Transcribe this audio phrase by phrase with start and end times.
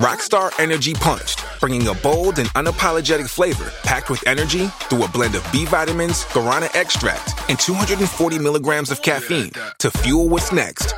[0.00, 5.36] Rockstar Energy Punched, bringing a bold and unapologetic flavor packed with energy through a blend
[5.36, 10.96] of B vitamins, guarana extract, and 240 milligrams of caffeine to fuel what's next.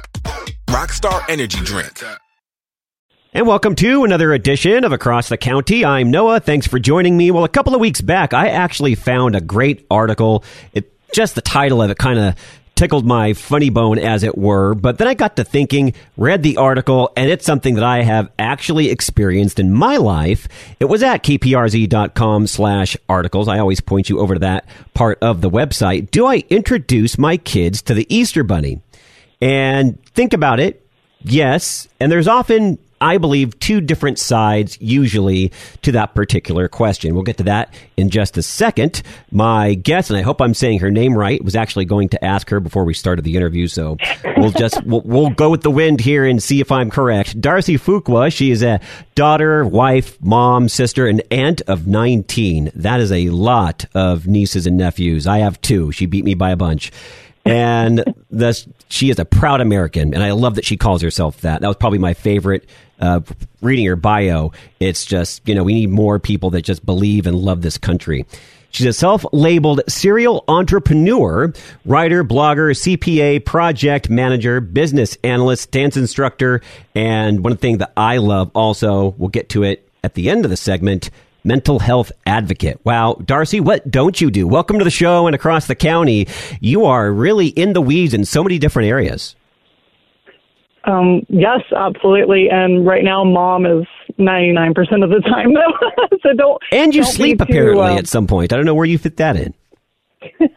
[0.69, 2.03] Rockstar Energy Drink.
[3.35, 5.85] And welcome to another edition of Across the County.
[5.85, 6.41] I'm Noah.
[6.41, 7.31] Thanks for joining me.
[7.31, 10.43] Well, a couple of weeks back, I actually found a great article.
[10.73, 12.35] It just the title of it kind of
[12.77, 14.75] tickled my funny bone, as it were.
[14.75, 18.31] But then I got to thinking, read the article, and it's something that I have
[18.39, 20.47] actually experienced in my life.
[20.79, 23.49] It was at kprz.com slash articles.
[23.49, 26.11] I always point you over to that part of the website.
[26.11, 28.81] Do I introduce my kids to the Easter Bunny?
[29.41, 30.87] And think about it.
[31.23, 31.89] Yes.
[31.99, 37.15] And there's often I believe, two different sides usually to that particular question.
[37.15, 39.03] We'll get to that in just a second.
[39.31, 42.49] My guest, and I hope I'm saying her name right, was actually going to ask
[42.51, 43.97] her before we started the interview, so
[44.37, 47.41] we'll just we'll, we'll go with the wind here and see if I'm correct.
[47.41, 48.81] Darcie Fuqua, she is a
[49.15, 52.71] daughter, wife, mom, sister, and aunt of 19.
[52.75, 55.27] That is a lot of nieces and nephews.
[55.27, 55.93] I have two.
[55.93, 56.93] She beat me by a bunch
[57.47, 61.61] and the, she is a proud American, and I love that she calls herself that.
[61.61, 62.69] That was probably my favorite
[63.01, 63.21] uh,
[63.61, 64.53] reading her bio.
[64.81, 68.27] It's just you know we need more people that just believe and love this country.
[68.71, 71.53] She's a self-labeled serial entrepreneur,
[71.87, 76.61] writer, blogger, CPA, project manager, business analyst, dance instructor,
[76.95, 80.51] and one thing that I love also, we'll get to it at the end of
[80.51, 81.11] the segment,
[81.47, 82.81] mental health advocate.
[82.85, 84.47] Wow, Darcie, what don't you do?
[84.47, 86.27] Welcome to the show and across the county.
[86.61, 89.37] You are really in the weeds in so many different areas.
[90.85, 92.49] Um, yes, absolutely.
[92.51, 93.87] And right now, mom is
[94.19, 96.19] 99% of the time, though.
[96.23, 96.63] so don't.
[96.71, 98.53] And you don't sleep apparently uh, at some point.
[98.53, 99.55] I don't know where you fit that in.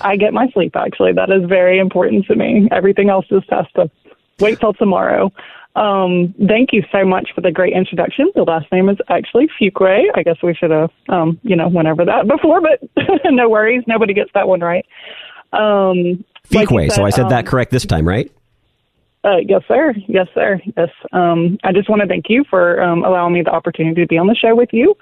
[0.00, 1.12] I get my sleep, actually.
[1.12, 2.68] That is very important to me.
[2.70, 3.90] Everything else just has to
[4.38, 5.32] wait till tomorrow.
[5.78, 8.32] Um, thank you so much for the great introduction.
[8.34, 10.06] The last name is actually Fuqua.
[10.16, 12.82] I guess we should have, um, you know, went over that before, but
[13.24, 13.84] no worries.
[13.86, 14.84] Nobody gets that one right.
[15.52, 16.88] Um, Fuqua.
[16.88, 18.30] Like so I said that um, correct this time, right?
[19.22, 19.94] Uh, yes, sir.
[20.08, 20.60] Yes, sir.
[20.76, 20.88] Yes.
[21.12, 24.18] Um, I just want to thank you for um, allowing me the opportunity to be
[24.18, 24.96] on the show with you.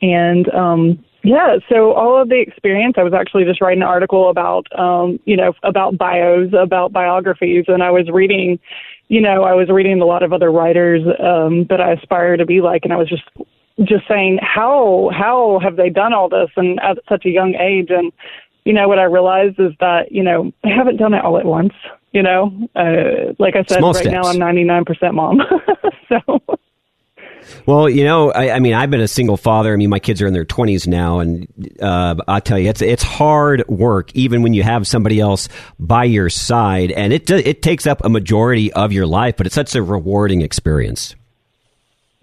[0.00, 4.30] And um, yeah, so all of the experience, I was actually just writing an article
[4.30, 8.60] about, um, you know, about bios, about biographies, and I was reading
[9.08, 12.46] you know, I was reading a lot of other writers um, that I aspire to
[12.46, 13.22] be like, and I was just
[13.82, 17.88] just saying how how have they done all this and at such a young age
[17.90, 18.12] and
[18.64, 21.44] you know what I realized is that you know they haven't done it all at
[21.44, 21.74] once.
[22.12, 24.12] You know, uh, like I said, Small right steps.
[24.12, 25.40] now I'm 99% mom.
[26.08, 26.58] so
[27.66, 29.72] well, you know, I, I, mean, I've been a single father.
[29.72, 31.48] I mean, my kids are in their twenties now, and
[31.80, 36.04] uh, I'll tell you, it's it's hard work, even when you have somebody else by
[36.04, 39.36] your side, and it it takes up a majority of your life.
[39.36, 41.14] But it's such a rewarding experience.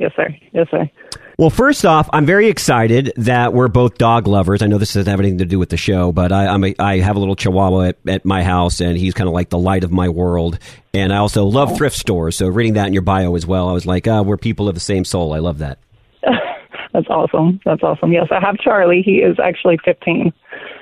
[0.02, 0.36] Yes, sir.
[0.52, 0.90] Yes, sir.
[1.38, 4.64] Well, first off, I'm very excited that we're both dog lovers.
[4.64, 6.74] I know this doesn't have anything to do with the show, but I, I'm a,
[6.80, 9.60] I have a little Chihuahua at, at my house, and he's kind of like the
[9.60, 10.58] light of my world.
[10.92, 12.36] And I also love thrift stores.
[12.36, 14.74] So reading that in your bio as well, I was like, uh, we're people of
[14.74, 15.34] the same soul.
[15.34, 15.78] I love that.
[16.94, 17.60] That's awesome.
[17.64, 18.12] That's awesome.
[18.12, 19.04] Yes, I have Charlie.
[19.06, 20.34] He is actually 15.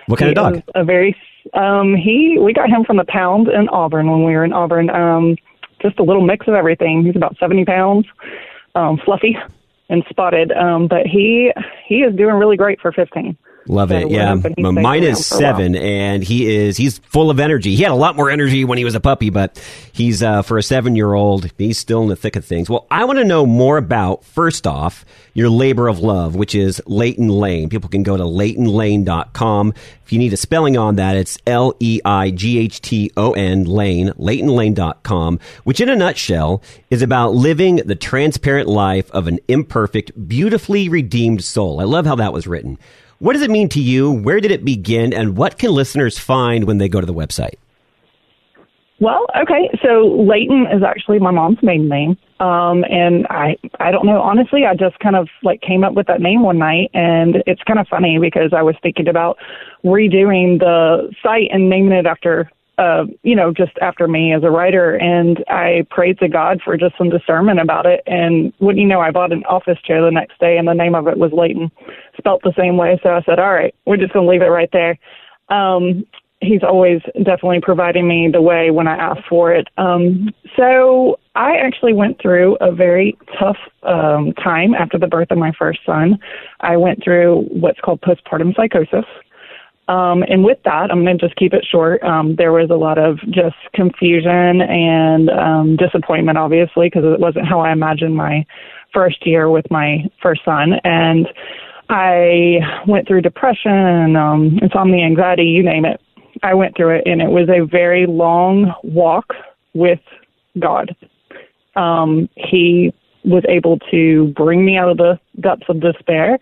[0.07, 0.63] What kind he of dog?
[0.75, 1.13] A very
[1.53, 4.89] um he we got him from the pound in Auburn when we were in Auburn.
[4.89, 5.35] Um
[5.81, 7.05] just a little mix of everything.
[7.05, 8.05] He's about 70 pounds.
[8.75, 9.37] Um fluffy
[9.89, 10.51] and spotted.
[10.51, 11.51] Um, but he
[11.85, 13.35] he is doing really great for 15.
[13.69, 14.09] Love it.
[14.09, 14.33] Yeah.
[14.57, 17.75] Mine is seven, and he is he's full of energy.
[17.75, 19.63] He had a lot more energy when he was a puppy, but
[19.93, 22.67] he's uh, for a seven year old, he's still in the thick of things.
[22.67, 26.81] Well, I want to know more about first off your labor of love, which is
[26.87, 27.69] Leighton Lane.
[27.69, 29.73] People can go to leightonlane.com.
[30.03, 33.33] If you need a spelling on that, it's L E I G H T O
[33.33, 39.37] N Lane, leightonlane.com, which in a nutshell is about living the transparent life of an
[39.47, 41.79] imperfect, beautifully redeemed soul.
[41.79, 42.79] I love how that was written.
[43.19, 44.11] What does it mean to you?
[44.11, 45.13] Where did it begin?
[45.13, 47.55] And what can listeners find when they go to the website?
[49.01, 49.69] Well, okay.
[49.81, 52.17] So Leighton is actually my mom's maiden name.
[52.39, 56.07] Um, and I, I don't know, honestly, I just kind of like came up with
[56.07, 59.37] that name one night and it's kind of funny because I was thinking about
[59.83, 64.49] redoing the site and naming it after uh, you know, just after me as a
[64.49, 64.95] writer.
[64.95, 68.01] And I prayed to God for just some discernment about it.
[68.07, 70.95] And wouldn't you know, I bought an office chair the next day, and the name
[70.95, 71.69] of it was Leighton,
[72.17, 72.97] spelt the same way.
[73.03, 74.97] So I said, all right, we're just going to leave it right there.
[75.49, 76.05] Um,
[76.41, 79.67] he's always definitely providing me the way when I ask for it.
[79.77, 85.37] Um, so I actually went through a very tough um, time after the birth of
[85.37, 86.17] my first son.
[86.61, 89.05] I went through what's called postpartum psychosis.
[89.89, 92.03] Um, and with that, I'm going to just keep it short.
[92.03, 97.47] Um, there was a lot of just confusion and um, disappointment, obviously, because it wasn't
[97.47, 98.45] how I imagined my
[98.93, 101.27] first year with my first son, and
[101.89, 105.99] I went through depression, um, insomnia, anxiety, you name it.
[106.43, 109.33] I went through it, and it was a very long walk
[109.73, 109.99] with
[110.59, 110.95] God.
[111.75, 112.93] Um, he
[113.25, 116.37] was able to bring me out of the depths of despair.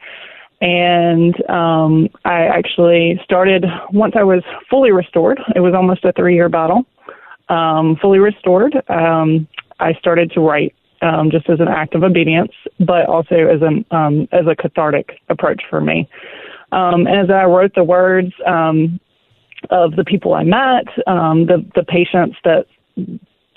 [0.59, 6.36] And um, I actually started, once I was fully restored, it was almost a three
[6.36, 6.86] year battle.
[7.50, 9.48] Um, fully restored, um,
[9.80, 13.86] I started to write um, just as an act of obedience, but also as an
[13.92, 16.09] um, as a cathartic approach for me.
[16.71, 19.00] Um, and as I wrote the words um,
[19.69, 22.65] of the people I met, um, the the patients that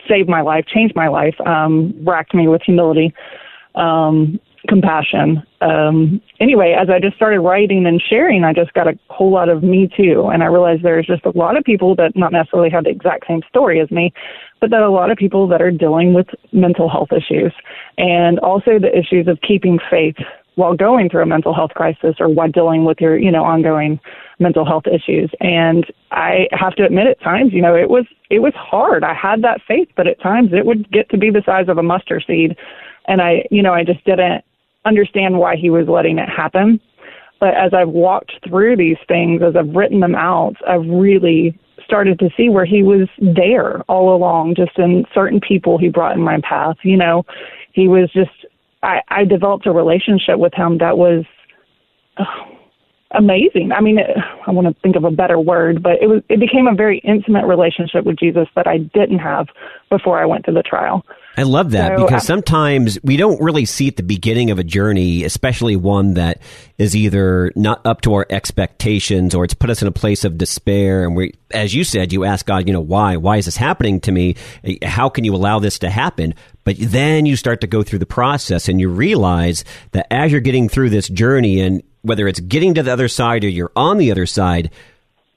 [0.08, 3.14] saved my life, changed my life, um, racked me with humility,
[3.74, 5.42] um, compassion.
[5.60, 9.48] Um, anyway, as I just started writing and sharing, I just got a whole lot
[9.48, 12.70] of me too, and I realized there's just a lot of people that not necessarily
[12.70, 14.12] have the exact same story as me,
[14.60, 17.52] but that a lot of people that are dealing with mental health issues
[17.98, 20.16] and also the issues of keeping faith
[20.56, 23.98] while going through a mental health crisis or while dealing with your, you know, ongoing
[24.40, 25.30] mental health issues.
[25.40, 29.04] And I have to admit at times, you know, it was it was hard.
[29.04, 31.78] I had that faith, but at times it would get to be the size of
[31.78, 32.56] a mustard seed
[33.06, 34.44] and I, you know, I just didn't
[34.84, 36.80] understand why he was letting it happen.
[37.38, 42.18] But as I've walked through these things, as I've written them out, I've really started
[42.18, 46.22] to see where he was there all along, just in certain people he brought in
[46.22, 46.76] my path.
[46.82, 47.24] You know,
[47.72, 48.30] he was just,
[48.82, 51.24] I, I developed a relationship with him that was
[52.18, 52.58] oh,
[53.12, 53.72] amazing.
[53.72, 54.10] I mean, it,
[54.46, 56.98] I want to think of a better word, but it was, it became a very
[56.98, 59.48] intimate relationship with Jesus that I didn't have
[59.88, 61.04] before I went to the trial.
[61.36, 64.58] I love that so, because uh, sometimes we don't really see at the beginning of
[64.58, 66.40] a journey, especially one that
[66.76, 70.36] is either not up to our expectations or it's put us in a place of
[70.36, 71.04] despair.
[71.04, 73.16] And we, as you said, you ask God, you know, why?
[73.16, 74.34] Why is this happening to me?
[74.82, 76.34] How can you allow this to happen?
[76.64, 80.40] But then you start to go through the process and you realize that as you're
[80.40, 83.98] getting through this journey and whether it's getting to the other side or you're on
[83.98, 84.70] the other side,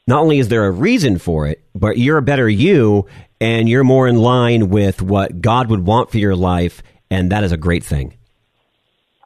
[0.07, 3.05] not only is there a reason for it, but you're a better you
[3.43, 7.43] and you're more in line with what God would want for your life, and that
[7.43, 8.17] is a great thing.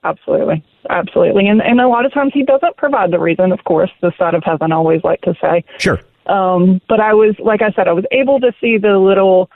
[0.03, 0.65] Absolutely.
[0.89, 1.47] Absolutely.
[1.47, 4.33] And and a lot of times he doesn't provide the reason, of course, the side
[4.33, 5.63] of heaven always like to say.
[5.77, 5.99] Sure.
[6.25, 9.51] Um, but I was like I said, I was able to see the little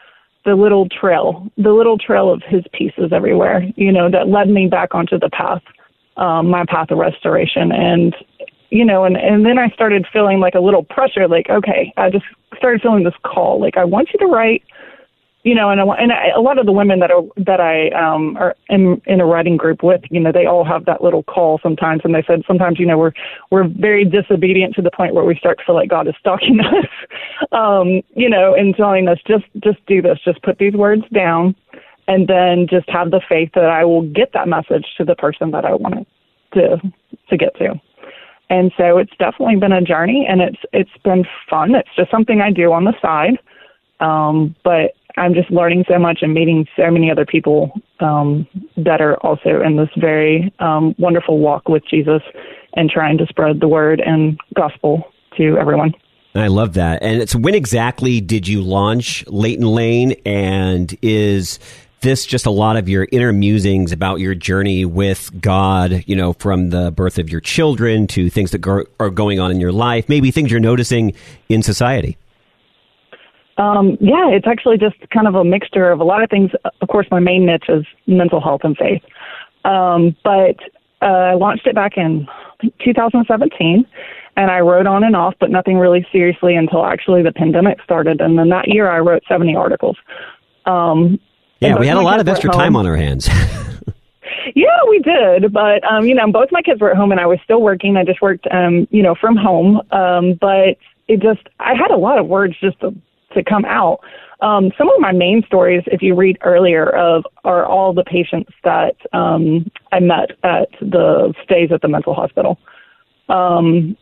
[0.46, 4.68] the little trail, the little trail of his pieces everywhere, you know, that led me
[4.68, 5.62] back onto the path,
[6.18, 7.72] um, my path of restoration.
[7.72, 8.16] And
[8.72, 12.10] you know, and and then I started feeling like a little pressure, like okay, I
[12.10, 12.26] just
[12.58, 14.64] started feeling this call, like I want you to write,
[15.44, 17.90] you know, and I, and I, a lot of the women that are that I
[17.90, 21.24] um are in in a writing group with, you know, they all have that little
[21.24, 23.12] call sometimes, and they said sometimes, you know, we're
[23.52, 26.60] we're very disobedient to the point where we start to feel like God is stalking
[26.62, 26.88] us,
[27.52, 31.56] um, you know, and telling us just just do this, just put these words down,
[32.08, 35.52] and then just have the faith that I will get that message to the person
[35.52, 36.08] that I want
[36.54, 36.78] to
[37.30, 37.82] to get to.
[38.52, 41.74] And so it's definitely been a journey and it's it's been fun.
[41.74, 43.40] It's just something I do on the side.
[44.02, 47.72] Um, but I'm just learning so much and meeting so many other people
[48.02, 48.46] um,
[48.76, 52.22] that are also in this very um, wonderful walk with Jesus
[52.74, 55.04] and trying to spread the word and gospel
[55.38, 55.94] to everyone.
[56.36, 57.02] I love that.
[57.02, 61.58] And it's when exactly did you launch Leighton Lane and is
[62.02, 66.34] this just a lot of your inner musings about your journey with God, you know,
[66.34, 69.72] from the birth of your children to things that go- are going on in your
[69.72, 71.14] life, maybe things you're noticing
[71.48, 72.18] in society?
[73.58, 76.52] Um, yeah, it's actually just kind of a mixture of a lot of things.
[76.82, 79.04] Of course, my main niche is mental health and faith.
[79.64, 80.58] Um, but
[81.02, 82.28] uh, I launched it back in
[82.84, 83.86] 2017,
[84.38, 88.22] and I wrote on and off, but nothing really seriously until actually the pandemic started.
[88.22, 89.98] And then that year, I wrote 70 articles.
[90.66, 91.20] Um,
[91.62, 93.28] yeah, we had a lot of extra time on our hands.
[94.56, 97.28] yeah, we did, but um, you know, both my kids were at home and I
[97.28, 97.98] was still working.
[97.98, 99.82] I just worked, um, you know, from home.
[99.92, 100.78] Um, but
[101.08, 102.94] it just, I had a lot of words just to
[103.34, 104.00] to come out.
[104.42, 108.52] Um, some of my main stories, if you read earlier, of are all the patients
[108.64, 112.58] that um, I met at the stays at the mental hospital.
[113.30, 113.96] Um,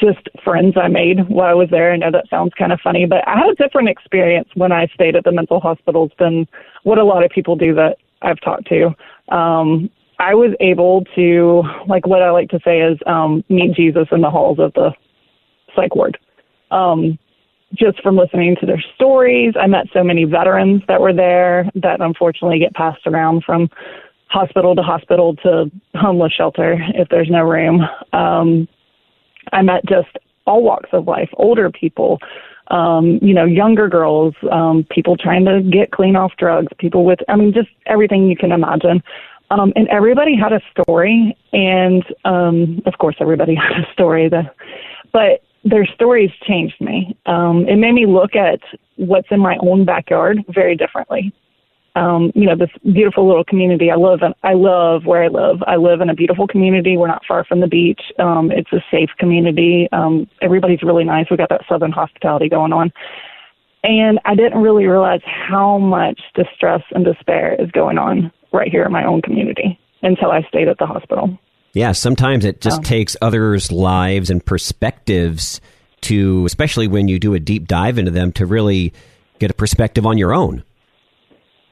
[0.00, 1.92] just friends I made while I was there.
[1.92, 4.86] I know that sounds kind of funny, but I had a different experience when I
[4.94, 6.46] stayed at the mental hospitals than
[6.82, 8.94] what a lot of people do that I've talked to.
[9.34, 14.08] Um, I was able to, like what I like to say is, um, meet Jesus
[14.12, 14.92] in the halls of the
[15.74, 16.18] psych ward.
[16.70, 17.18] Um,
[17.74, 22.00] just from listening to their stories, I met so many veterans that were there that
[22.00, 23.68] unfortunately get passed around from
[24.28, 27.82] hospital to hospital to homeless shelter if there's no room.
[28.12, 28.68] Um,
[29.52, 30.08] I met just
[30.46, 32.20] all walks of life, older people,
[32.68, 37.20] um, you know, younger girls, um, people trying to get clean off drugs, people with,
[37.28, 39.02] I mean, just everything you can imagine.
[39.50, 44.28] Um, and everybody had a story, and um, of course, everybody had a story.
[44.28, 44.50] The,
[45.12, 47.16] but their stories changed me.
[47.26, 48.60] Um, it made me look at
[48.96, 51.32] what's in my own backyard very differently.
[51.96, 53.90] Um, you know, this beautiful little community.
[53.90, 55.62] I love, I love where I live.
[55.66, 56.96] I live in a beautiful community.
[56.96, 58.00] We're not far from the beach.
[58.18, 59.88] Um, it's a safe community.
[59.92, 61.26] Um, everybody's really nice.
[61.30, 62.92] We got that southern hospitality going on.
[63.82, 68.84] And I didn't really realize how much distress and despair is going on right here
[68.84, 71.38] in my own community until I stayed at the hospital.
[71.72, 75.60] Yeah, sometimes it just um, takes others' lives and perspectives
[76.02, 78.92] to, especially when you do a deep dive into them, to really
[79.38, 80.64] get a perspective on your own.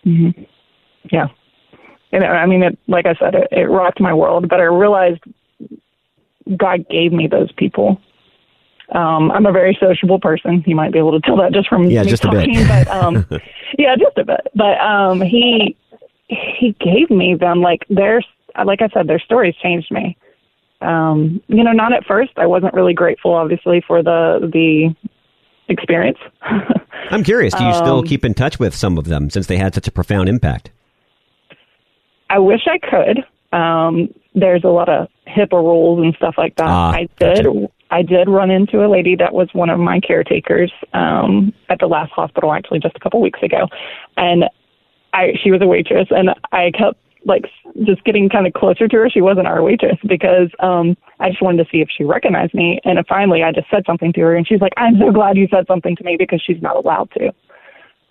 [0.07, 0.43] Mm-hmm.
[1.11, 1.29] Yeah.
[2.13, 5.21] And I mean, it, like I said, it, it rocked my world, but I realized
[6.57, 8.01] God gave me those people.
[8.93, 10.63] Um, I'm a very sociable person.
[10.67, 12.69] You might be able to tell that just from yeah, me just talking, a bit.
[12.69, 13.27] but um,
[13.79, 14.41] yeah, just a bit.
[14.55, 15.77] But um, he
[16.29, 18.23] he gave me them like their
[18.65, 20.17] like I said, their stories changed me.
[20.81, 22.33] Um, you know, not at first.
[22.37, 24.95] I wasn't really grateful, obviously, for the the
[25.69, 26.19] experience.
[27.11, 27.55] I'm curious.
[27.55, 29.87] Do you still um, keep in touch with some of them since they had such
[29.87, 30.71] a profound impact?
[32.31, 33.25] I wish I could.
[33.57, 36.67] Um, there's a lot of HIPAA rules and stuff like that.
[36.67, 37.45] Ah, I did.
[37.45, 37.69] Gotcha.
[37.91, 41.87] I did run into a lady that was one of my caretakers um, at the
[41.87, 43.69] last hospital, actually, just a couple weeks ago,
[44.17, 44.45] and
[45.13, 47.45] I she was a waitress, and I kept like
[47.85, 49.11] just getting kind of closer to her.
[49.11, 52.81] She wasn't our waitress because um I just wanted to see if she recognized me.
[52.85, 55.49] And finally, I just said something to her, and she's like, "I'm so glad you
[55.51, 57.29] said something to me because she's not allowed to."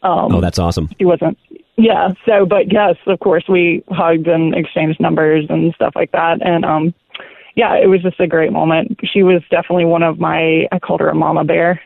[0.03, 0.89] Um, oh, that's awesome.
[1.00, 1.38] She wasn't.
[1.77, 2.10] Yeah.
[2.25, 6.46] So, but yes, of course, we hugged and exchanged numbers and stuff like that.
[6.46, 6.93] And um,
[7.55, 9.00] yeah, it was just a great moment.
[9.03, 10.67] She was definitely one of my.
[10.72, 11.82] I called her a mama bear.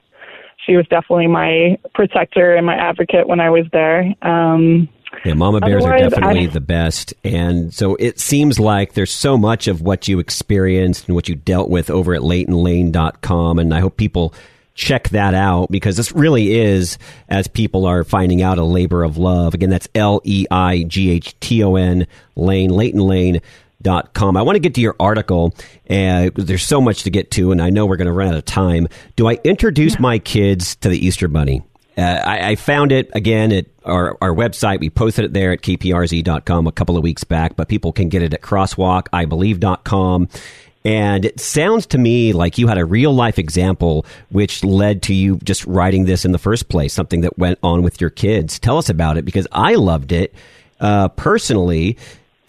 [0.65, 4.13] She was definitely my protector and my advocate when I was there.
[4.21, 4.89] Um,
[5.25, 7.13] yeah, mama bears Otherwise, are definitely I, the best.
[7.23, 11.35] And so it seems like there's so much of what you experienced and what you
[11.35, 13.59] dealt with over at leightonlane.com.
[13.59, 14.33] And I hope people
[14.75, 16.97] check that out because this really is,
[17.29, 19.53] as people are finding out, a labor of love.
[19.53, 23.41] Again, that's L E I G H T O N Lane, Leighton Lane.
[23.79, 24.35] Dot com.
[24.35, 25.53] I want to get to your article.
[25.87, 28.33] Uh, there's so much to get to, and I know we're going to run out
[28.33, 28.87] of time.
[29.15, 30.01] Do I introduce yeah.
[30.01, 31.61] my kids to the Easter Bunny?
[31.97, 34.79] Uh, I, I, found it again at our, our website.
[34.79, 38.21] We posted it there at kprz.com a couple of weeks back, but people can get
[38.21, 40.29] it at crosswalkibelieve.com.
[40.85, 45.13] And it sounds to me like you had a real life example which led to
[45.13, 48.59] you just writing this in the first place, something that went on with your kids.
[48.59, 50.33] Tell us about it because I loved it
[50.79, 51.97] uh, personally.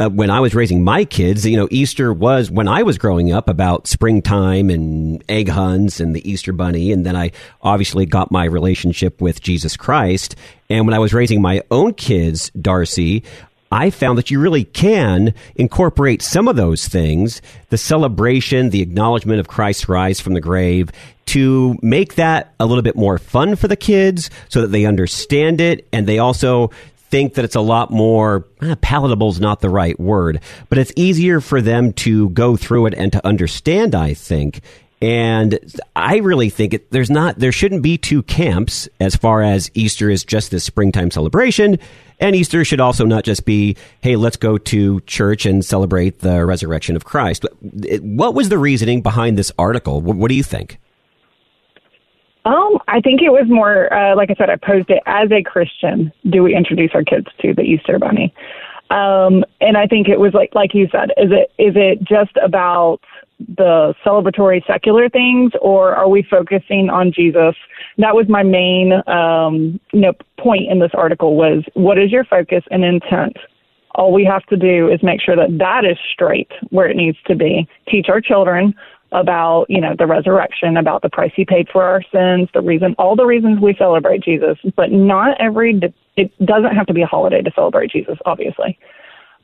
[0.00, 3.32] Uh, when I was raising my kids, you know, Easter was when I was growing
[3.32, 6.92] up about springtime and egg hunts and the Easter bunny.
[6.92, 10.36] And then I obviously got my relationship with Jesus Christ.
[10.70, 13.24] And when I was raising my own kids, Darcie,
[13.72, 19.40] I found that you really can incorporate some of those things, the celebration, the acknowledgement
[19.40, 20.90] of Christ's rise from the grave,
[21.26, 25.60] to make that a little bit more fun for the kids so that they understand
[25.60, 26.70] it and they also
[27.10, 30.92] think that it's a lot more eh, palatable is not the right word, but it's
[30.96, 34.60] easier for them to go through it and to understand, I think.
[35.00, 35.58] And
[35.94, 40.10] I really think it, there's not, there shouldn't be two camps as far as Easter
[40.10, 41.78] is just this springtime celebration.
[42.20, 46.44] And Easter should also not just be, hey, let's go to church and celebrate the
[46.44, 47.46] resurrection of Christ.
[47.62, 50.00] What was the reasoning behind this article?
[50.00, 50.78] What do you think?
[52.48, 55.42] Um, I think it was more, uh, like I said, I posed it as a
[55.42, 56.10] Christian.
[56.30, 58.32] Do we introduce our kids to the Easter Bunny?
[58.88, 62.34] Um, and I think it was like, like you said, is it is it just
[62.42, 63.00] about
[63.56, 67.54] the celebratory secular things, or are we focusing on Jesus?
[67.98, 72.24] That was my main, um, you know, point in this article was what is your
[72.24, 73.36] focus and intent?
[73.94, 77.18] All we have to do is make sure that that is straight where it needs
[77.26, 77.68] to be.
[77.90, 78.74] Teach our children
[79.12, 82.94] about you know the resurrection about the price he paid for our sins the reason
[82.98, 85.80] all the reasons we celebrate jesus but not every
[86.16, 88.78] it doesn't have to be a holiday to celebrate jesus obviously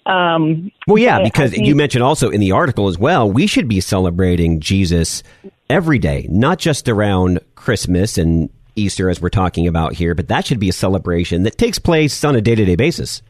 [0.07, 3.67] um, well yeah because think, you mentioned also in the article as well we should
[3.67, 5.23] be celebrating jesus
[5.71, 10.45] every day not just around christmas and easter as we're talking about here but that
[10.45, 13.23] should be a celebration that takes place on a day-to-day basis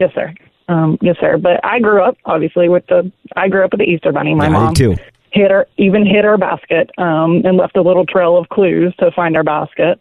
[0.00, 0.34] yes sir
[0.68, 1.36] um, yes, sir.
[1.36, 3.10] But I grew up obviously with the.
[3.34, 4.36] I grew up with the Easter Bunny.
[4.36, 4.94] My yeah, mom too
[5.32, 9.10] hit our even hit our basket um, and left a little trail of clues to
[9.12, 9.98] find our basket.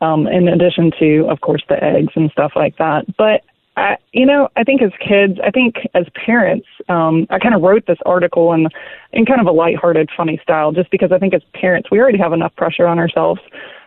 [0.00, 3.04] Um, in addition to, of course, the eggs and stuff like that.
[3.16, 3.42] But
[3.76, 7.62] I, you know, I think as kids, I think as parents, um, I kind of
[7.62, 8.66] wrote this article in
[9.12, 12.18] in kind of a lighthearted, funny style, just because I think as parents, we already
[12.18, 13.40] have enough pressure on ourselves,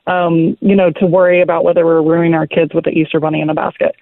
[0.08, 3.42] um, you know, to worry about whether we're ruining our kids with the Easter bunny
[3.42, 3.96] in a basket.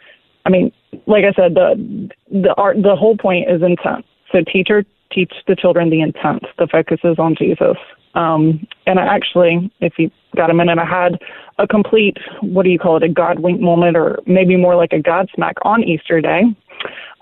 [0.46, 0.72] I mean,
[1.06, 4.06] like I said, the the art the whole point is intent.
[4.32, 6.44] So teacher teach the children the intent.
[6.58, 7.78] The focus is on Jesus.
[8.16, 11.20] Um, and I actually, if you got a minute, I had
[11.58, 14.94] a complete what do you call it, a God wink moment, or maybe more like
[14.94, 16.44] a God smack on Easter Day.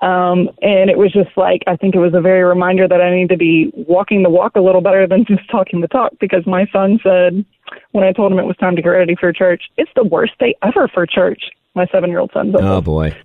[0.01, 3.15] Um, and it was just like, I think it was a very reminder that I
[3.15, 6.45] need to be walking the walk a little better than just talking the talk because
[6.45, 7.45] my son said,
[7.91, 10.37] when I told him it was time to get ready for church, it's the worst
[10.39, 11.43] day ever for church.
[11.73, 12.53] My seven year old son.
[12.57, 13.15] Oh, boy.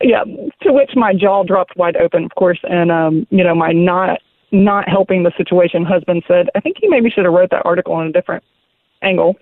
[0.00, 0.24] Yeah.
[0.62, 2.58] To which my jaw dropped wide open, of course.
[2.64, 4.20] And, um, you know, my not,
[4.52, 8.00] not helping the situation husband said, I think you maybe should have wrote that article
[8.00, 8.44] in a different
[9.02, 9.36] angle.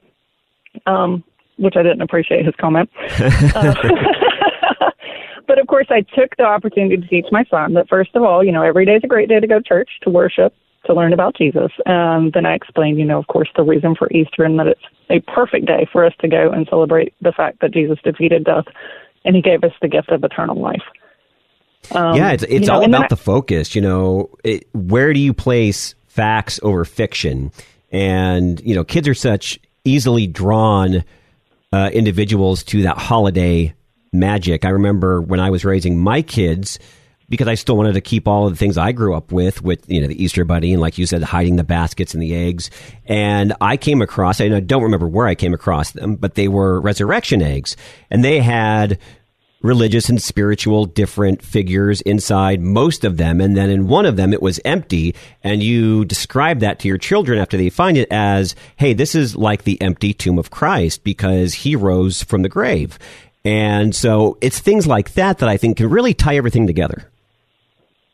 [0.87, 1.25] Um,
[1.59, 2.90] which I didn't appreciate his comment.
[3.54, 3.75] uh,
[5.47, 8.42] but of course, I took the opportunity to teach my son that first of all,
[8.42, 10.54] you know, every day is a great day to go to church, to worship,
[10.87, 11.71] to learn about Jesus.
[11.87, 14.80] And then I explained, you know, of course, the reason for Easter and that it's
[15.11, 18.64] a perfect day for us to go and celebrate the fact that Jesus defeated death
[19.25, 20.83] and he gave us the gift of eternal life.
[21.91, 23.75] Um, yeah, it's, it's all know, about I, the focus.
[23.75, 27.50] You know, it, where do you place facts over fiction?
[27.91, 31.05] And, you know, kids are such easily drawn
[31.73, 33.75] uh, individuals to that holiday
[34.12, 34.64] magic.
[34.64, 36.79] I remember when I was raising my kids,
[37.32, 39.90] because I still wanted to keep all of the things I grew up with, with
[39.90, 42.70] you know the Easter Bunny and like you said, hiding the baskets and the eggs.
[43.06, 46.46] And I came across, and I don't remember where I came across them, but they
[46.46, 47.74] were resurrection eggs,
[48.10, 48.98] and they had
[49.62, 53.40] religious and spiritual different figures inside most of them.
[53.40, 55.14] And then in one of them, it was empty.
[55.42, 59.36] And you describe that to your children after they find it as, hey, this is
[59.36, 62.98] like the empty tomb of Christ because he rose from the grave.
[63.42, 67.08] And so it's things like that that I think can really tie everything together.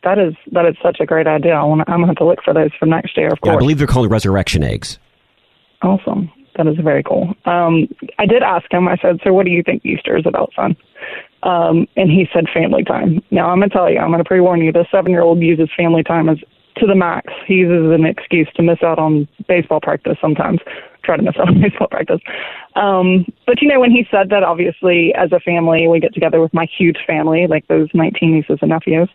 [0.03, 1.53] That is that is such a great idea.
[1.53, 3.27] I want I'm going to have to look for those for next year.
[3.27, 4.97] Of course, yeah, I believe they're called resurrection eggs.
[5.81, 6.31] Awesome.
[6.55, 7.33] That is very cool.
[7.45, 7.87] Um,
[8.17, 8.87] I did ask him.
[8.87, 10.75] I said, "So, what do you think Easter is about, son?"
[11.43, 13.99] Um, and he said, "Family time." Now, I'm going to tell you.
[13.99, 14.71] I'm going to pre-warn you.
[14.71, 16.37] The seven-year-old uses family time as
[16.77, 17.33] to the max.
[17.45, 20.59] He uses an excuse to miss out on baseball practice sometimes
[21.03, 22.21] try to miss out on baseball practice.
[22.75, 26.39] Um, but you know, when he said that, obviously, as a family, we get together
[26.39, 29.09] with my huge family, like those 19 nieces and nephews,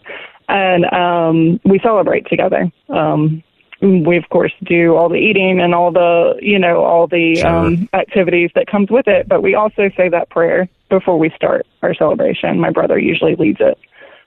[0.49, 2.71] and um, we celebrate together.
[2.89, 3.43] Um,
[3.81, 7.49] we of course do all the eating and all the you know all the sure.
[7.49, 9.29] um, activities that comes with it.
[9.29, 12.61] But we also say that prayer before we start our celebration.
[12.61, 13.79] My brother usually leads it.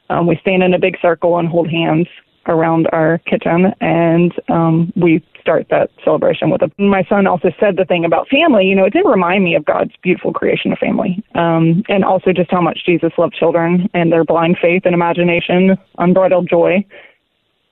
[0.09, 2.07] Um, we stand in a big circle and hold hands
[2.47, 6.71] around our kitchen, and um, we start that celebration with it.
[6.77, 8.65] My son also said the thing about family.
[8.65, 12.33] You know, it did remind me of God's beautiful creation of family, um, and also
[12.33, 16.85] just how much Jesus loved children and their blind faith and imagination, unbridled joy.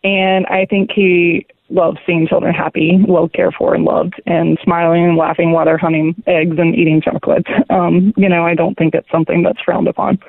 [0.03, 5.03] And I think he loved seeing children happy, well cared for, and loved, and smiling
[5.03, 7.45] and laughing while they're hunting eggs and eating chocolate.
[7.67, 10.19] Um, you know, I don't think it's something that's frowned upon.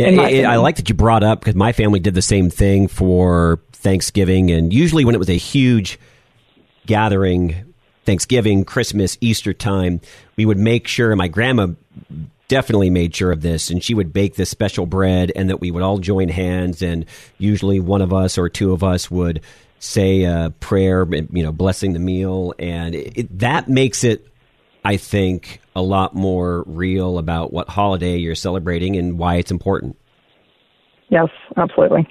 [0.00, 2.88] Yeah, it, I like that you brought up because my family did the same thing
[2.88, 5.98] for Thanksgiving, and usually when it was a huge
[6.86, 10.00] gathering, Thanksgiving, Christmas, Easter time,
[10.36, 11.14] we would make sure.
[11.16, 11.68] My grandma
[12.48, 15.70] definitely made sure of this, and she would bake this special bread, and that we
[15.70, 17.06] would all join hands, and
[17.38, 19.40] usually one of us or two of us would
[19.78, 24.26] say a prayer, you know, blessing the meal, and it, that makes it
[24.84, 29.96] I think, a lot more real about what holiday you're celebrating and why it's important.
[31.08, 32.06] Yes, absolutely.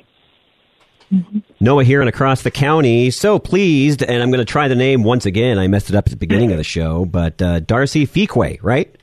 [1.12, 1.40] Mm-hmm.
[1.60, 5.04] Noah here and across the county, so pleased, and I'm going to try the name
[5.04, 5.58] once again.
[5.58, 8.96] I messed it up at the beginning of the show, but uh, Darcie Fuqua, right?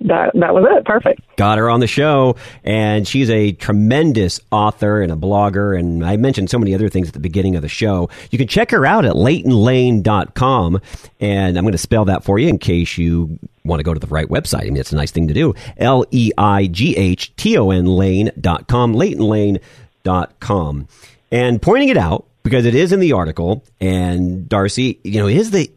[0.00, 0.84] That that was it.
[0.84, 1.22] Perfect.
[1.36, 5.78] Got her on the show, and she's a tremendous author and a blogger.
[5.78, 8.10] And I mentioned so many other things at the beginning of the show.
[8.30, 10.80] You can check her out at leightonlane.com,
[11.20, 14.00] and I'm going to spell that for you in case you want to go to
[14.00, 14.62] the right website.
[14.62, 15.54] I mean, it's a nice thing to do.
[15.78, 20.88] L E I G H T O N Lane.com, leightonlane.com.
[21.32, 25.50] And pointing it out, because it is in the article, and Darcie, you know, is
[25.50, 25.70] the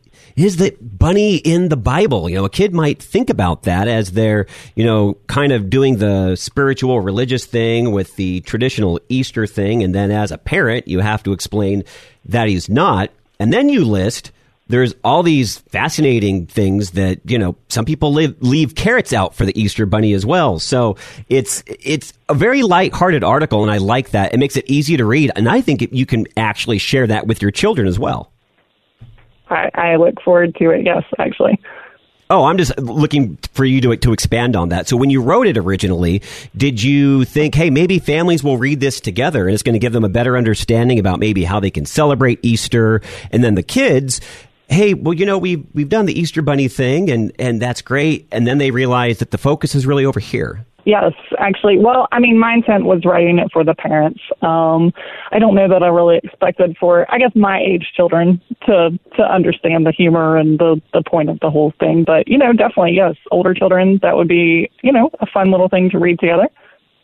[0.45, 2.29] is the bunny in the Bible?
[2.29, 5.97] You know, a kid might think about that as they're, you know, kind of doing
[5.97, 9.83] the spiritual religious thing with the traditional Easter thing.
[9.83, 11.83] And then as a parent, you have to explain
[12.25, 13.11] that he's not.
[13.39, 14.31] And then you list
[14.69, 19.45] there's all these fascinating things that you know some people live, leave carrots out for
[19.45, 20.59] the Easter bunny as well.
[20.59, 20.95] So
[21.27, 24.33] it's it's a very light-hearted article, and I like that.
[24.33, 27.41] It makes it easy to read, and I think you can actually share that with
[27.41, 28.31] your children as well.
[29.49, 30.85] I, I look forward to it.
[30.85, 31.59] Yes, actually.
[32.31, 34.87] Oh, I'm just looking for you to to expand on that.
[34.87, 36.21] So when you wrote it originally,
[36.55, 39.93] did you think, hey, maybe families will read this together and it's going to give
[39.93, 44.21] them a better understanding about maybe how they can celebrate Easter, and then the kids,
[44.69, 48.27] hey, well, you know, we've we've done the Easter bunny thing, and and that's great,
[48.31, 50.65] and then they realize that the focus is really over here.
[50.89, 51.77] Yes, actually.
[51.77, 54.19] Well, I mean, my intent was writing it for the parents.
[54.41, 54.91] Um,
[55.31, 59.21] I don't know that I really expected for, I guess, my age children to to
[59.21, 62.05] understand the humor and the the point of the whole thing.
[62.07, 63.99] But you know, definitely, yes, older children.
[64.01, 66.47] That would be, you know, a fun little thing to read together.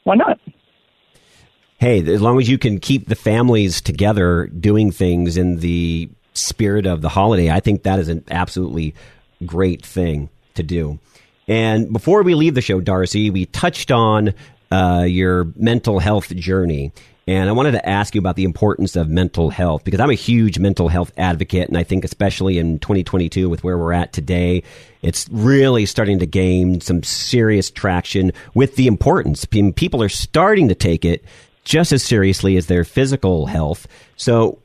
[0.03, 0.39] Why not?
[1.77, 6.87] Hey, as long as you can keep the families together doing things in the spirit
[6.87, 8.95] of the holiday, I think that is an absolutely
[9.45, 10.97] great thing to do.
[11.47, 14.33] And before we leave the show, Darcie, we touched on
[14.71, 16.91] uh, your mental health journey.
[17.27, 20.15] And I wanted to ask you about the importance of mental health because I'm a
[20.15, 21.67] huge mental health advocate.
[21.67, 24.61] And I think, especially in 2022, with where we're at today,
[25.01, 29.43] it's really starting to gain some serious traction with the importance.
[29.45, 31.23] People are starting to take it
[31.63, 33.87] just as seriously as their physical health.
[34.17, 34.59] So,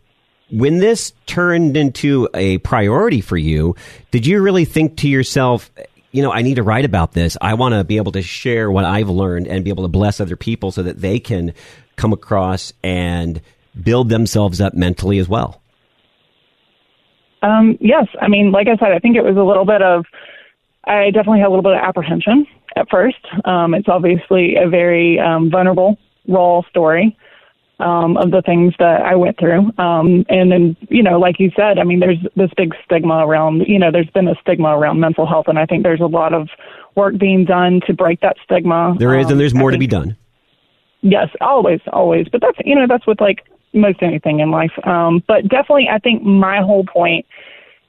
[0.50, 3.76] when this turned into a priority for you,
[4.10, 5.70] did you really think to yourself,
[6.12, 7.36] you know, I need to write about this.
[7.40, 10.20] I want to be able to share what I've learned and be able to bless
[10.20, 11.52] other people so that they can
[11.96, 13.40] come across and
[13.80, 15.60] build themselves up mentally as well.
[17.42, 18.06] Um, yes.
[18.20, 20.04] I mean, like I said, I think it was a little bit of,
[20.84, 22.46] I definitely had a little bit of apprehension
[22.76, 23.24] at first.
[23.44, 27.16] Um, it's obviously a very um, vulnerable, role story
[27.80, 29.72] um, of the things that I went through.
[29.78, 33.62] Um, and then, you know, like you said, I mean, there's this big stigma around,
[33.66, 36.32] you know, there's been a stigma around mental health, and I think there's a lot
[36.32, 36.48] of
[36.94, 38.94] work being done to break that stigma.
[38.98, 40.16] There is, um, and there's more think, to be done.
[41.02, 42.28] Yes, always, always.
[42.28, 44.72] But that's, you know, that's with like most anything in life.
[44.84, 47.26] Um, but definitely, I think my whole point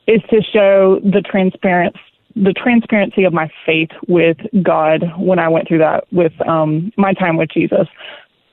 [0.08, 2.00] is to show the transparency
[2.34, 7.14] the transparency of my faith with God when I went through that with um my
[7.14, 7.88] time with Jesus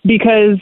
[0.04, 0.58] because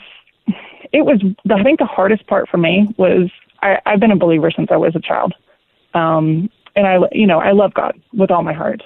[0.93, 3.29] it was I think the hardest part for me was
[3.61, 5.33] I, I've been a believer since I was a child,
[5.93, 8.81] um, and I you know I love God with all my heart,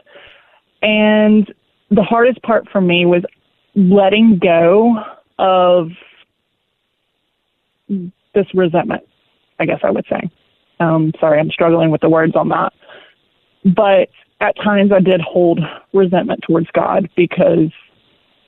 [0.81, 1.51] and
[1.89, 3.23] the hardest part for me was
[3.75, 4.95] letting go
[5.39, 5.89] of
[7.87, 9.03] this resentment.
[9.59, 10.29] I guess I would say.
[10.79, 12.73] Um, sorry, I'm struggling with the words on that,
[13.75, 14.09] but
[14.39, 15.59] at times I did hold
[15.93, 17.69] resentment towards God because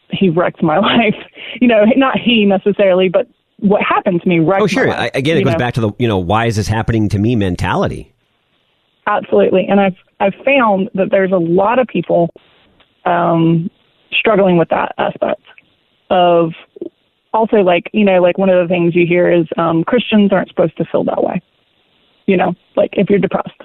[0.10, 1.16] he wrecked my life.
[1.62, 3.28] You know, not he necessarily, but
[3.64, 4.92] what happened to me right oh sure.
[4.92, 5.58] I, again it goes know?
[5.58, 8.14] back to the you know why is this happening to me mentality?
[9.08, 9.66] Absolutely.
[9.70, 12.30] And i've i've found that there's a lot of people
[13.06, 13.72] um
[14.12, 15.42] struggling with that aspect
[16.10, 16.52] of
[17.34, 20.50] also like you know like one of the things you hear is um christians aren't
[20.50, 21.42] supposed to feel that way.
[22.26, 23.62] You know like if you're depressed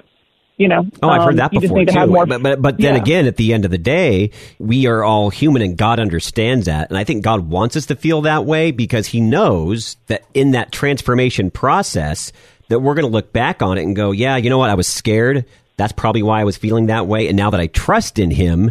[0.59, 0.85] you know.
[1.01, 2.05] Oh, I've heard um, that before too.
[2.05, 3.01] More, but but, but then yeah.
[3.01, 6.89] again, at the end of the day, we are all human, and God understands that,
[6.89, 10.51] and I think God wants us to feel that way because He knows that in
[10.51, 12.31] that transformation process,
[12.67, 14.75] that we're going to look back on it and go, yeah, you know what, I
[14.75, 15.45] was scared.
[15.77, 18.69] That's probably why I was feeling that way, and now that I trust in Him,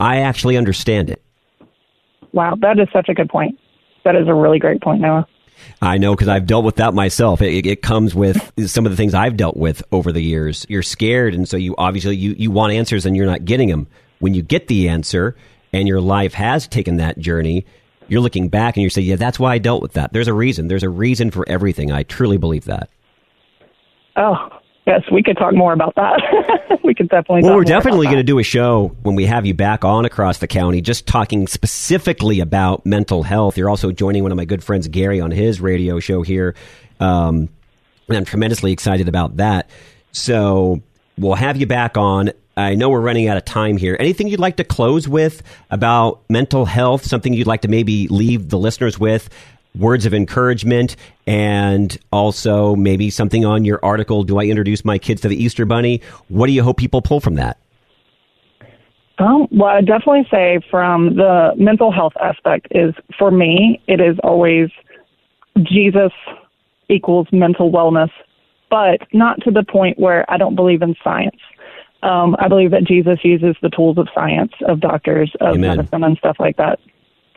[0.00, 1.22] I actually understand it.
[2.32, 3.58] Wow, that is such a good point.
[4.04, 5.26] That is a really great point, Noah.
[5.80, 7.42] I know because I've dealt with that myself.
[7.42, 10.66] It, it, comes with some of the things I've dealt with over the years.
[10.68, 13.86] You're scared, and so you obviously you, you want answers, and you're not getting them.
[14.18, 15.36] When you get the answer,
[15.72, 17.66] and your life has taken that journey,
[18.08, 20.34] you're looking back and you say, "Yeah, that's why I dealt with that." There's a
[20.34, 20.68] reason.
[20.68, 21.92] There's a reason for everything.
[21.92, 22.88] I truly believe that.
[24.16, 24.48] Oh,
[24.86, 26.80] yes, we could talk more about that.
[26.84, 27.42] we could definitely.
[27.42, 30.38] Well, we're definitely going to do a show when we have you back on across
[30.38, 33.56] the county, just talking specifically about mental health.
[33.56, 36.54] You're also joining one of my good friends, Gary, on his radio show here,
[37.00, 37.48] um,
[38.08, 39.68] and I'm tremendously excited about that.
[40.12, 40.82] So
[41.18, 42.30] we'll have you back on.
[42.58, 43.98] I know we're running out of time here.
[44.00, 47.04] Anything you'd like to close with about mental health?
[47.04, 49.28] Something you'd like to maybe leave the listeners with?
[49.78, 55.20] Words of encouragement and also maybe something on your article do i introduce my kids
[55.20, 56.00] to the easter bunny?
[56.28, 57.58] What do you hope people pull from that?
[59.18, 64.18] Um, well i definitely say from the mental health aspect is for me it is
[64.22, 64.68] always
[65.62, 66.12] jesus
[66.88, 68.10] equals mental wellness
[68.68, 71.40] but not to the point where i don't believe in science.
[72.02, 75.78] Um, i believe that jesus uses the tools of science of doctors of Amen.
[75.78, 76.78] medicine and stuff like that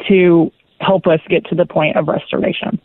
[0.09, 2.79] to help us get to the point of restoration.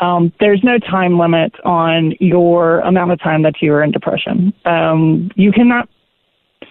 [0.00, 4.52] Um, there's no time limit on your amount of time that you are in depression.
[4.66, 5.88] Um, you cannot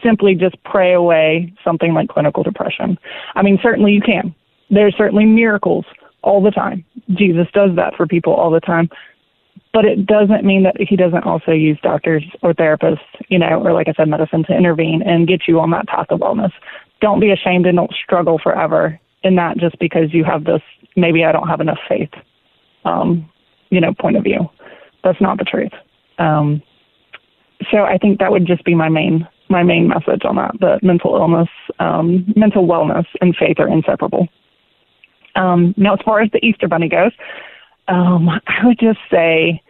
[0.04, 2.98] simply just pray away something like clinical depression.
[3.34, 4.36] I mean, certainly you can.
[4.70, 5.86] There's certainly miracles
[6.22, 6.86] all the time.
[7.12, 8.90] Jesus does that for people all the time.
[9.74, 13.74] But it doesn't mean that he doesn't also use doctors or therapists, you know, or
[13.74, 16.52] like I said, medicine to intervene and get you on that path of wellness.
[17.02, 20.62] Don't be ashamed and don't struggle forever in that just because you have this
[20.96, 22.12] maybe I don't have enough faith,
[22.86, 23.30] um,
[23.70, 24.50] you know, point of view.
[25.04, 25.74] That's not the truth.
[26.18, 26.62] Um,
[27.72, 30.56] so I think that would just be my main my main message on that.
[30.60, 34.28] That mental illness, um, mental wellness, and faith are inseparable.
[35.36, 37.12] Um, now, as far as the Easter Bunny goes,
[37.88, 39.62] um, I would just say,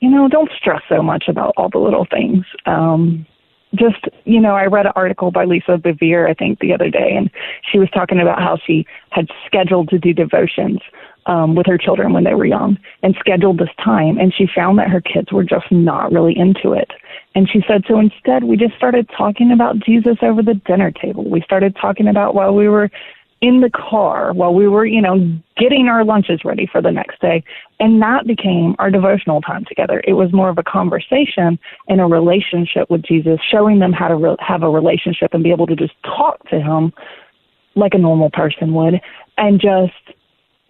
[0.00, 2.44] you know, don't stress so much about all the little things.
[2.64, 3.26] Um,
[3.74, 7.14] just, you know, I read an article by Lisa Bevere, I think, the other day,
[7.16, 7.30] and
[7.70, 10.80] she was talking about how she had scheduled to do devotions
[11.26, 14.18] um, with her children when they were young and scheduled this time.
[14.18, 16.90] And she found that her kids were just not really into it.
[17.34, 21.28] And she said, so instead, we just started talking about Jesus over the dinner table.
[21.28, 22.90] We started talking about while we were
[23.40, 25.16] in the car, while we were, you know,
[25.56, 27.42] getting our lunches ready for the next day.
[27.78, 30.02] And that became our devotional time together.
[30.06, 34.16] It was more of a conversation and a relationship with Jesus, showing them how to
[34.16, 36.92] re- have a relationship and be able to just talk to him
[37.76, 39.00] like a normal person would
[39.38, 40.16] and just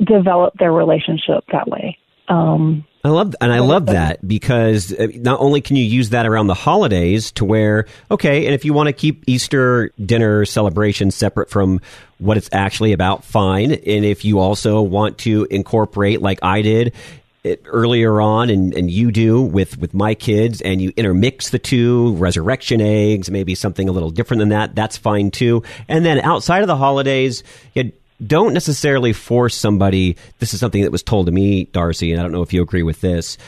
[0.04, 1.98] develop their relationship that way.
[2.30, 6.26] Um, I love and I love that because uh, not only can you use that
[6.26, 11.10] around the holidays to where okay, and if you want to keep Easter dinner celebration
[11.10, 11.80] separate from
[12.18, 13.72] what it's actually about, fine.
[13.72, 16.94] And if you also want to incorporate, like I did,
[17.42, 21.58] it earlier on and, and you do with, with my kids and you intermix the
[21.58, 26.20] two resurrection eggs maybe something a little different than that that's fine too and then
[26.20, 27.90] outside of the holidays you
[28.24, 30.16] don't necessarily force somebody.
[30.38, 32.62] This is something that was told to me, Darcie, and I don't know if you
[32.62, 33.38] agree with this.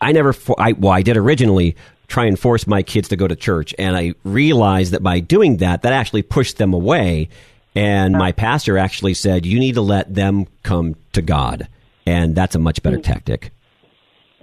[0.00, 1.76] I never, for, I, well, I did originally
[2.08, 5.58] try and force my kids to go to church, and I realized that by doing
[5.58, 7.28] that, that actually pushed them away.
[7.74, 11.68] And my pastor actually said, "You need to let them come to God,"
[12.06, 13.04] and that's a much better mm.
[13.04, 13.52] tactic.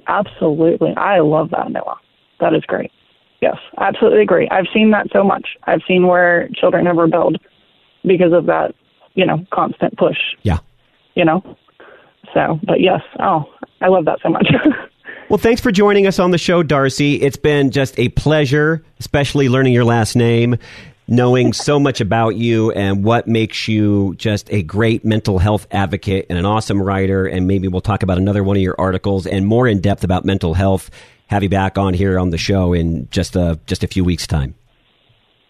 [0.07, 1.99] Absolutely, I love that, Noah.
[2.39, 2.91] That is great.
[3.41, 4.47] Yes, absolutely agree.
[4.49, 5.47] I've seen that so much.
[5.63, 7.37] I've seen where children have rebelled
[8.03, 8.73] because of that
[9.15, 10.17] you know, constant push.
[10.43, 10.59] Yeah.
[11.15, 11.57] You know?
[12.33, 13.45] So, but yes, oh,
[13.81, 14.47] I love that so much.
[15.29, 17.21] well, thanks for joining us on the show, Darcie.
[17.21, 20.57] It's been just a pleasure, especially learning your last name,
[21.07, 26.25] knowing so much about you and what makes you just a great mental health advocate
[26.29, 27.25] and an awesome writer.
[27.25, 30.25] And maybe we'll talk about another one of your articles and more in depth about
[30.25, 30.91] mental health.
[31.27, 34.27] Have you back on here on the show in just a just a few weeks'
[34.27, 34.53] time.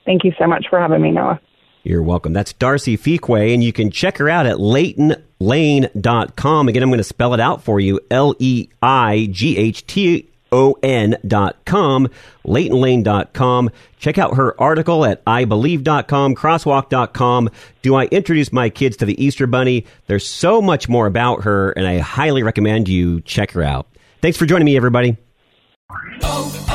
[0.05, 1.39] Thank you so much for having me, Noah.
[1.85, 2.33] You're welcome.
[2.33, 6.67] That's Darcie Fuqua, and you can check her out at leightonlane.com.
[6.67, 10.27] Again, I'm going to spell it out for you L E I G H T
[10.51, 12.07] dot com,
[12.45, 13.69] leightonlane.com.
[13.99, 17.49] Check out her article at ibelieve.com, crosswalk.com.
[17.81, 19.85] Do I introduce my kids to the Easter Bunny?
[20.07, 23.85] There's so much more about her, and I highly recommend you check her out.
[24.21, 25.17] Thanks for joining me, everybody.
[26.23, 26.74] Oh, oh